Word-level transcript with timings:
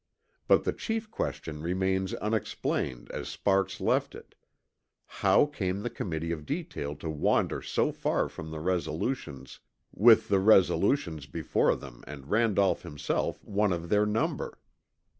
But 0.47 0.63
the 0.63 0.73
chief 0.73 1.11
question 1.11 1.61
remains 1.61 2.15
unexplained 2.15 3.11
as 3.11 3.27
Sparks 3.29 3.79
left 3.79 4.15
it, 4.15 4.33
How 5.05 5.45
came 5.45 5.83
the 5.83 5.91
Committee 5.91 6.31
of 6.31 6.43
Detail 6.43 6.95
to 6.95 7.07
wander 7.11 7.61
so 7.61 7.91
far 7.91 8.27
from 8.27 8.49
the 8.49 8.59
resolutions 8.59 9.59
"with 9.93 10.27
the 10.27 10.39
resolutions 10.39 11.27
before 11.27 11.75
them 11.75 12.03
and 12.07 12.31
Randolph 12.31 12.81
himself 12.81 13.43
one 13.45 13.71
of 13.71 13.89
their 13.89 14.07
number"? 14.07 14.57